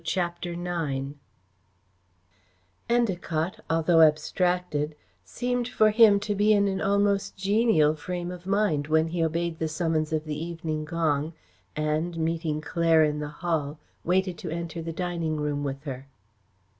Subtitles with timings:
[0.03, 1.13] CHAPTER IX
[2.89, 8.87] Endacott, although abstracted, seemed for him to be in an almost genial frame of mind
[8.87, 11.33] when he obeyed the summons of the evening gong
[11.75, 16.07] and, meeting Claire in the hall, waited to enter the dining room with her.